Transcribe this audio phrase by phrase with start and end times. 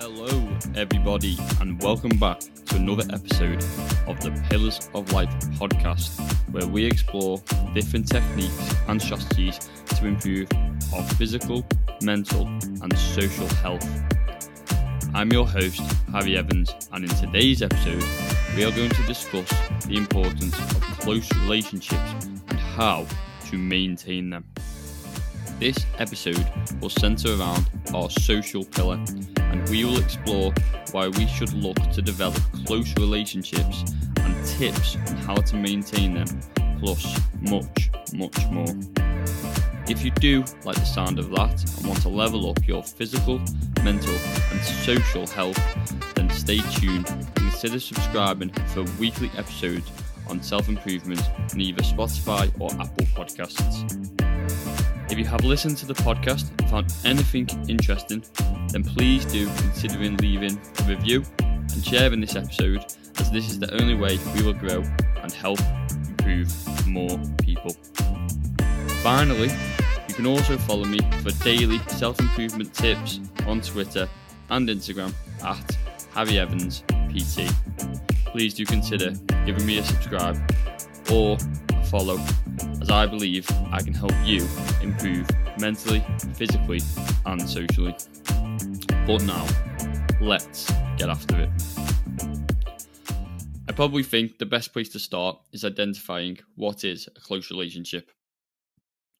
[0.00, 3.62] Hello, everybody, and welcome back to another episode
[4.06, 5.28] of the Pillars of Life
[5.58, 6.18] podcast,
[6.52, 7.36] where we explore
[7.74, 9.58] different techniques and strategies
[9.88, 10.48] to improve
[10.94, 11.66] our physical,
[12.00, 13.86] mental, and social health.
[15.12, 18.02] I'm your host, Harry Evans, and in today's episode,
[18.56, 19.50] we are going to discuss
[19.84, 23.04] the importance of close relationships and how
[23.50, 24.46] to maintain them.
[25.58, 28.98] This episode will centre around our social pillar,
[29.50, 30.52] and we will explore
[30.92, 33.84] why we should look to develop close relationships
[34.20, 36.40] and tips on how to maintain them,
[36.78, 38.74] plus much, much more.
[39.88, 43.40] If you do like the sound of that and want to level up your physical,
[43.82, 44.14] mental,
[44.52, 45.58] and social health,
[46.14, 49.90] then stay tuned and consider subscribing for weekly episodes
[50.28, 51.20] on self improvement
[51.52, 54.10] on either Spotify or Apple Podcasts.
[55.10, 58.22] If you have listened to the podcast and found anything interesting,
[58.72, 62.84] then please do consider leaving a review and sharing this episode,
[63.18, 64.82] as this is the only way we will grow
[65.22, 65.58] and help
[66.08, 67.72] improve more people.
[69.02, 69.50] Finally,
[70.08, 74.08] you can also follow me for daily self improvement tips on Twitter
[74.50, 75.12] and Instagram
[75.44, 75.76] at
[76.12, 77.50] Harry Evans PT.
[78.26, 79.12] Please do consider
[79.46, 80.38] giving me a subscribe
[81.10, 81.36] or
[81.70, 82.18] a follow
[82.80, 84.46] as I believe I can help you
[84.82, 85.28] improve
[85.58, 86.80] mentally, physically,
[87.26, 87.94] and socially.
[89.10, 89.44] But now,
[90.20, 91.50] let's get after it.
[93.68, 98.12] I probably think the best place to start is identifying what is a close relationship.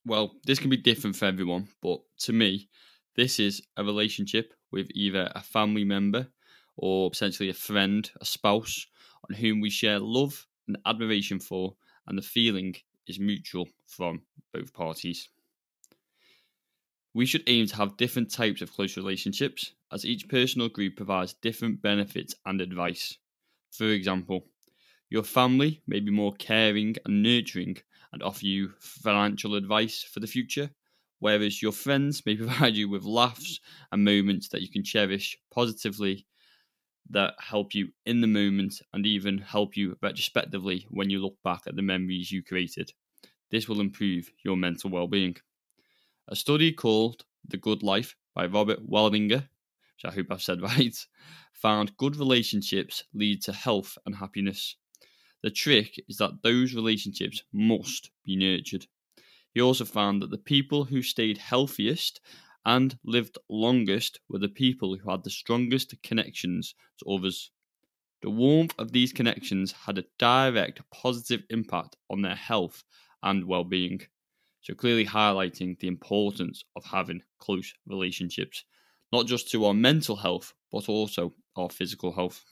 [0.06, 2.68] Well, this can be different for everyone, but to me,
[3.16, 6.28] this is a relationship with either a family member
[6.76, 8.86] or potentially a friend, a spouse,
[9.28, 11.74] on whom we share love and admiration for,
[12.06, 12.76] and the feeling
[13.08, 14.22] is mutual from
[14.54, 15.30] both parties.
[17.12, 21.34] We should aim to have different types of close relationships, as each personal group provides
[21.34, 23.18] different benefits and advice.
[23.72, 24.46] For example,
[25.10, 27.76] your family may be more caring and nurturing
[28.12, 30.70] and offer you financial advice for the future,
[31.18, 33.60] whereas your friends may provide you with laughs
[33.92, 36.26] and moments that you can cherish positively
[37.10, 41.62] that help you in the moment and even help you retrospectively when you look back
[41.66, 42.92] at the memories you created.
[43.50, 45.36] This will improve your mental well being.
[46.28, 49.48] A study called The Good Life by Robert Waldinger,
[50.02, 51.06] which I hope I've said right,
[51.52, 54.76] found good relationships lead to health and happiness.
[55.42, 58.86] The trick is that those relationships must be nurtured.
[59.52, 62.20] He also found that the people who stayed healthiest
[62.64, 67.50] and lived longest were the people who had the strongest connections to others.
[68.22, 72.84] The warmth of these connections had a direct positive impact on their health
[73.22, 74.02] and well being.
[74.62, 78.64] So, clearly highlighting the importance of having close relationships,
[79.12, 82.44] not just to our mental health, but also our physical health.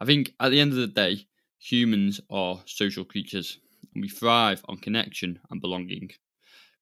[0.00, 1.26] I think at the end of the day,
[1.58, 3.58] humans are social creatures
[3.94, 6.10] and we thrive on connection and belonging.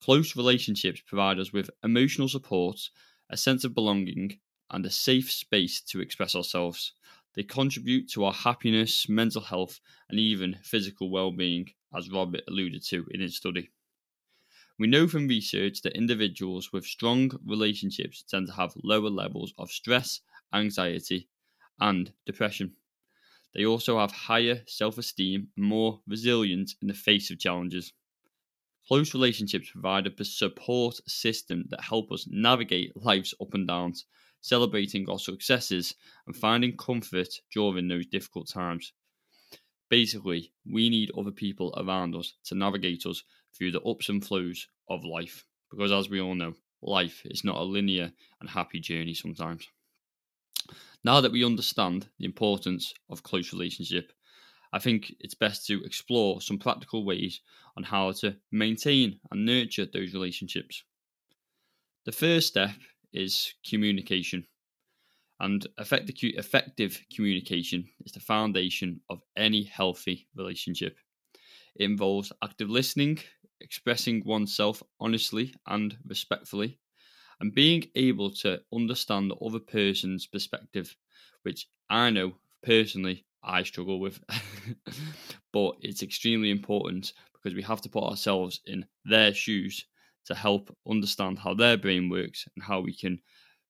[0.00, 2.90] Close relationships provide us with emotional support,
[3.30, 4.40] a sense of belonging,
[4.70, 6.92] and a safe space to express ourselves.
[7.34, 12.84] They contribute to our happiness, mental health, and even physical well being, as Robert alluded
[12.84, 13.70] to in his study.
[14.78, 19.70] We know from research that individuals with strong relationships tend to have lower levels of
[19.70, 20.22] stress,
[20.54, 21.28] anxiety,
[21.78, 22.76] and depression.
[23.54, 27.92] They also have higher self esteem and more resilience in the face of challenges.
[28.88, 34.06] Close relationships provide a support system that help us navigate life's up and downs,
[34.40, 35.94] celebrating our successes
[36.26, 38.92] and finding comfort during those difficult times.
[39.90, 43.22] Basically, we need other people around us to navigate us
[43.56, 47.56] through the ups and flows of life, because as we all know, life is not
[47.56, 49.66] a linear and happy journey sometimes.
[51.04, 54.12] Now that we understand the importance of close relationship,
[54.72, 57.40] I think it's best to explore some practical ways
[57.76, 60.82] on how to maintain and nurture those relationships.
[62.04, 62.74] The first step
[63.12, 64.46] is communication.
[65.40, 70.98] And effective, communication is the foundation of any healthy relationship.
[71.76, 73.20] It involves active listening,
[73.60, 76.78] expressing oneself honestly and respectfully,
[77.40, 80.96] and being able to understand the other person's perspective,
[81.42, 84.22] which I know personally I struggle with.
[85.52, 89.86] but it's extremely important because we have to put ourselves in their shoes
[90.26, 93.20] to help understand how their brain works and how we can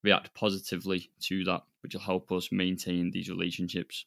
[0.03, 4.07] react positively to that, which will help us maintain these relationships.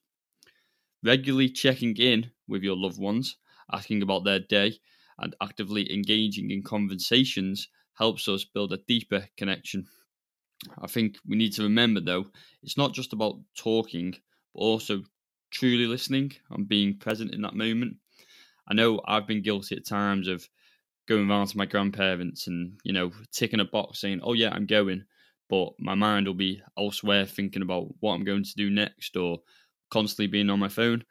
[1.04, 3.38] Regularly checking in with your loved ones,
[3.72, 4.80] asking about their day,
[5.22, 9.88] and actively engaging in conversations helps us build a deeper connection.
[10.82, 12.28] I think we need to remember though,
[12.64, 14.12] it's not just about talking,
[14.54, 15.04] but also
[15.52, 17.98] truly listening and being present in that moment.
[18.68, 20.48] I know I've been guilty at times of
[21.08, 24.66] going around to my grandparents and, you know, ticking a box saying, oh, yeah, I'm
[24.66, 25.04] going.
[25.50, 29.40] But my mind will be elsewhere thinking about what I'm going to do next or
[29.90, 31.04] constantly being on my phone.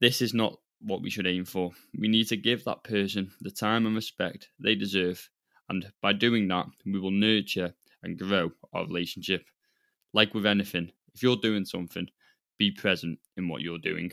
[0.00, 1.72] This is not what we should aim for.
[1.98, 5.28] We need to give that person the time and respect they deserve.
[5.68, 9.46] And by doing that, we will nurture and grow our relationship.
[10.12, 12.08] Like with anything, if you're doing something,
[12.58, 14.12] be present in what you're doing.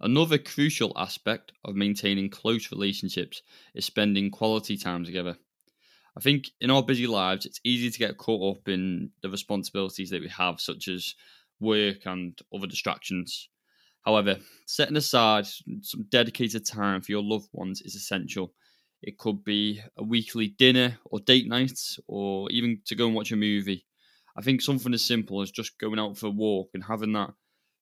[0.00, 3.42] Another crucial aspect of maintaining close relationships
[3.74, 5.36] is spending quality time together.
[6.16, 10.10] I think in our busy lives, it's easy to get caught up in the responsibilities
[10.10, 11.14] that we have, such as
[11.60, 13.48] work and other distractions.
[14.04, 18.52] However, setting aside some dedicated time for your loved ones is essential.
[19.02, 23.32] It could be a weekly dinner or date night, or even to go and watch
[23.32, 23.86] a movie.
[24.36, 27.32] I think something as simple as just going out for a walk and having that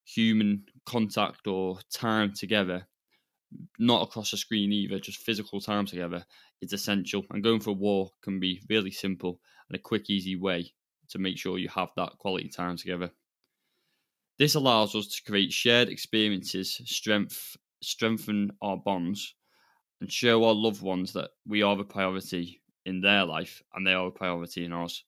[0.05, 2.87] human contact or time together,
[3.79, 6.25] not across a screen either, just physical time together,
[6.61, 7.25] is essential.
[7.31, 10.73] And going for a walk can be really simple and a quick, easy way
[11.11, 13.11] to make sure you have that quality time together.
[14.43, 19.37] This allows us to create shared experiences, strength, strengthen our bonds,
[20.01, 23.93] and show our loved ones that we are a priority in their life and they
[23.93, 25.05] are a priority in ours.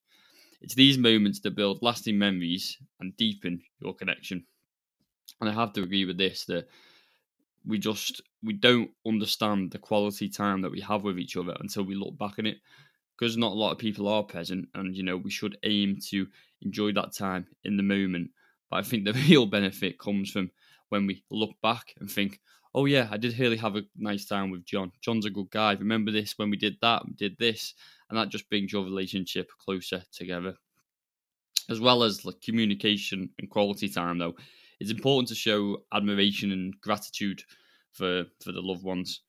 [0.61, 4.47] It's these moments that build lasting memories and deepen your connection
[5.41, 6.69] and I have to agree with this that
[7.67, 11.83] we just we don't understand the quality time that we have with each other until
[11.83, 12.59] we look back on it
[13.19, 16.25] because not a lot of people are present and you know we should aim to
[16.63, 18.31] enjoy that time in the moment
[18.75, 20.51] but i think the real benefit comes from
[20.89, 22.41] when we look back and think
[22.75, 24.91] oh yeah i did really have a nice time with john.
[25.01, 25.75] John's a good guy.
[25.75, 27.75] Remember this when we did that we did this.
[28.11, 30.55] And that just brings your relationship closer together.
[31.71, 34.35] As well as like communication and quality time though
[34.81, 37.43] it's important to show admiration and gratitude
[37.93, 39.21] for for the loved ones.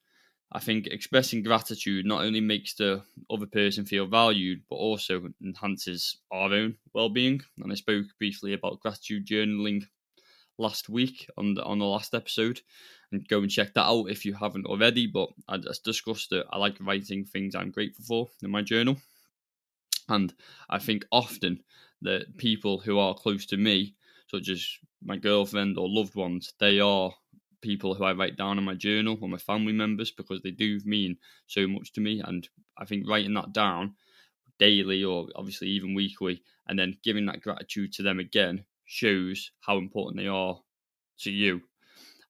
[0.55, 6.15] I think expressing gratitude not only makes the other person feel valued, but also enhances
[6.31, 7.41] our own well-being.
[7.61, 9.85] And I spoke briefly about gratitude journaling
[10.57, 12.61] last week on the on the last episode,
[13.11, 15.07] and go and check that out if you haven't already.
[15.07, 18.95] But I just discussed that I like writing things I'm grateful for in my journal,
[20.07, 20.33] and
[20.69, 21.63] I think often
[22.01, 23.95] that people who are close to me
[24.31, 24.65] such as
[25.03, 27.11] my girlfriend or loved ones, they are
[27.65, 30.79] people who I write down in my journal or my family members because they do
[30.85, 31.17] mean
[31.47, 32.21] so much to me.
[32.23, 32.47] And
[32.77, 33.95] I think writing that down
[34.59, 39.77] daily or obviously even weekly and then giving that gratitude to them again shows how
[39.77, 40.61] important they are
[41.19, 41.61] to you.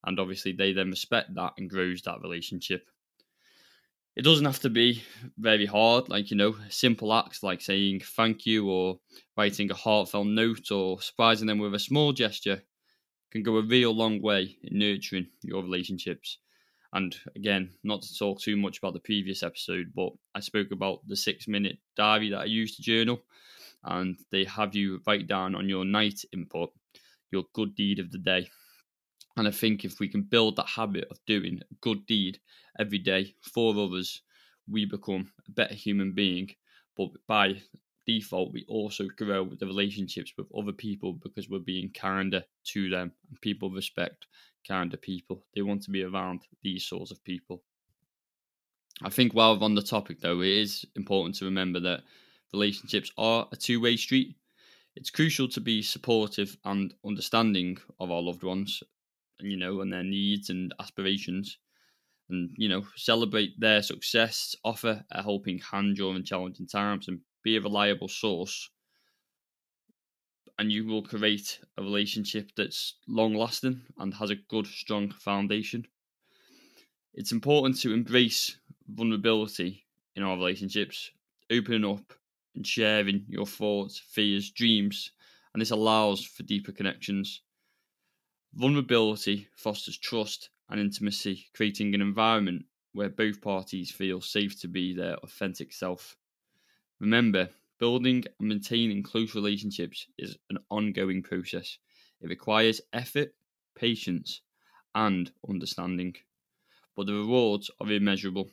[0.04, 2.88] And obviously, they then respect that and grows that relationship
[4.16, 5.02] it doesn't have to be
[5.36, 8.98] very hard, like, you know, simple acts like saying thank you or
[9.36, 12.62] writing a heartfelt note or surprising them with a small gesture
[13.36, 16.38] can go a real long way in nurturing your relationships.
[16.92, 21.06] And again, not to talk too much about the previous episode, but I spoke about
[21.06, 23.22] the six minute diary that I use to journal,
[23.84, 26.72] and they have you write down on your night input
[27.30, 28.48] your good deed of the day.
[29.36, 32.38] And I think if we can build that habit of doing a good deed
[32.78, 34.22] every day for others,
[34.70, 36.54] we become a better human being.
[36.96, 37.60] But by
[38.06, 43.12] default, we also grow the relationships with other people because we're being kinder to them.
[43.28, 44.26] And people respect
[44.66, 45.44] kinder people.
[45.54, 47.62] They want to be around these sorts of people.
[49.02, 52.04] I think while we're on the topic, though, it is important to remember that
[52.52, 54.36] relationships are a two way street.
[54.94, 58.82] It's crucial to be supportive and understanding of our loved ones
[59.38, 61.58] and you know, and their needs and aspirations.
[62.28, 67.56] And, you know, celebrate their success, offer a helping hand during challenging times, and be
[67.56, 68.70] a reliable source.
[70.58, 75.86] And you will create a relationship that's long lasting and has a good, strong foundation.
[77.14, 79.86] It's important to embrace vulnerability
[80.16, 81.12] in our relationships,
[81.48, 82.12] opening up
[82.56, 85.12] and sharing your thoughts, fears, dreams,
[85.52, 87.42] and this allows for deeper connections.
[88.54, 94.92] Vulnerability fosters trust and intimacy, creating an environment where both parties feel safe to be
[94.92, 96.16] their authentic self.
[97.00, 101.78] Remember, building and maintaining close relationships is an ongoing process.
[102.20, 103.34] It requires effort,
[103.74, 104.40] patience,
[104.94, 106.14] and understanding.
[106.96, 108.50] But the rewards are immeasurable.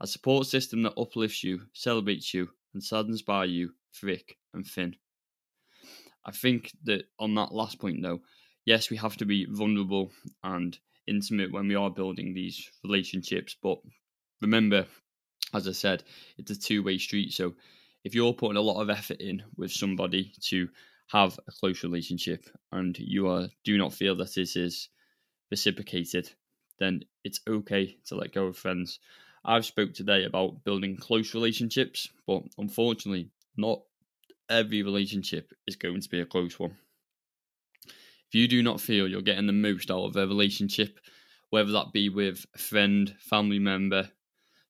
[0.00, 4.96] A support system that uplifts you, celebrates you, and saddens by you thick and thin.
[6.24, 8.20] I think that on that last point, though,
[8.64, 13.54] yes, we have to be vulnerable and intimate when we are building these relationships.
[13.60, 13.78] But
[14.40, 14.86] remember,
[15.52, 16.04] as I said,
[16.38, 17.32] it's a two way street.
[17.32, 17.54] So
[18.04, 20.68] if you're putting a lot of effort in with somebody to
[21.08, 24.88] have a close relationship and you are do not feel that this is
[25.50, 26.30] reciprocated,
[26.78, 28.98] then it's okay to let go of friends.
[29.44, 33.82] I've spoke today about building close relationships, but unfortunately, not
[34.48, 36.76] every relationship is going to be a close one.
[38.28, 40.98] If you do not feel you're getting the most out of a relationship,
[41.50, 44.08] whether that be with a friend, family member,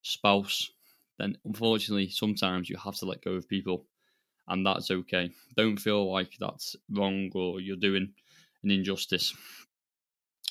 [0.01, 0.69] spouse,
[1.23, 3.85] then unfortunately sometimes you have to let go of people
[4.49, 5.31] and that's okay.
[5.55, 8.13] Don't feel like that's wrong or you're doing
[8.63, 9.33] an injustice.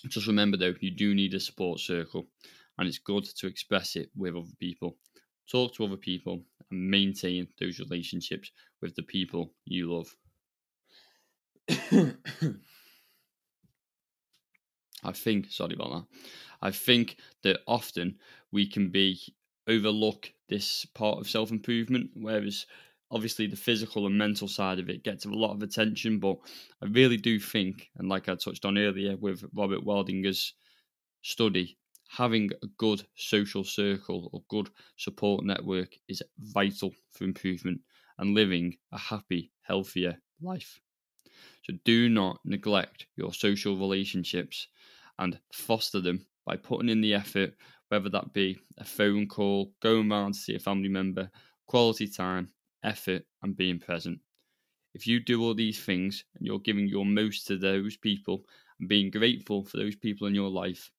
[0.08, 2.26] Just remember though, you do need a support circle
[2.78, 4.96] and it's good to express it with other people.
[5.50, 8.50] Talk to other people and maintain those relationships
[8.80, 10.16] with the people you love.
[15.04, 16.04] I think, sorry about that.
[16.62, 18.18] I think that often
[18.52, 19.20] we can be
[19.66, 22.66] overlook this part of self improvement, whereas
[23.10, 26.18] obviously the physical and mental side of it gets a lot of attention.
[26.18, 26.38] But
[26.82, 30.54] I really do think, and like I touched on earlier with Robert Waldinger's
[31.22, 31.78] study,
[32.08, 37.80] having a good social circle or good support network is vital for improvement
[38.18, 40.80] and living a happy, healthier life.
[41.64, 44.68] So do not neglect your social relationships
[45.18, 47.56] and foster them by putting in the effort,
[47.92, 51.30] whether that be a phone call, going round to see a family member,
[51.66, 52.48] quality time,
[52.82, 54.18] effort, and being present.
[54.94, 58.46] If you do all these things and you're giving your most to those people
[58.80, 60.90] and being grateful for those people in your life,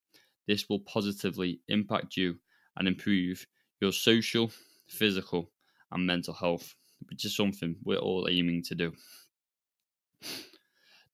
[0.46, 2.38] this will positively impact you
[2.76, 3.44] and improve
[3.80, 4.52] your social,
[4.86, 5.50] physical,
[5.90, 6.76] and mental health,
[7.08, 8.92] which is something we're all aiming to do.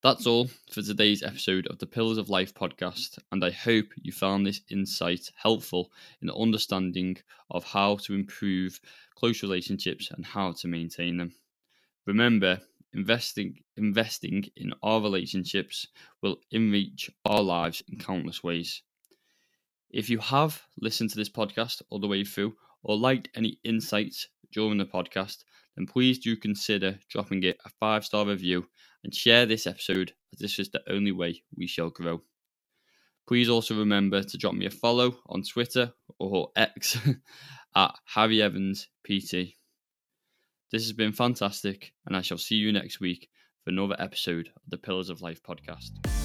[0.03, 4.13] That's all for today's episode of the Pillars of Life podcast, and I hope you
[4.13, 5.93] found this insight helpful
[6.23, 7.19] in understanding
[7.51, 8.81] of how to improve
[9.15, 11.35] close relationships and how to maintain them.
[12.07, 12.63] Remember,
[12.95, 15.87] investing investing in our relationships
[16.23, 18.81] will enrich our lives in countless ways.
[19.91, 24.29] If you have listened to this podcast all the way through or liked any insights
[24.51, 25.45] during the podcast,
[25.77, 28.67] then please do consider dropping it a five star review
[29.05, 32.21] and share this episode as this is the only way we shall grow.
[33.27, 36.99] Please also remember to drop me a follow on Twitter or X
[37.77, 39.55] at Harry Evans PT.
[40.73, 43.29] This has been fantastic, and I shall see you next week
[43.65, 46.20] for another episode of the Pillars of Life podcast.